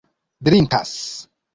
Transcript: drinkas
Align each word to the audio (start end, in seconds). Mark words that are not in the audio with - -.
drinkas 0.43 0.95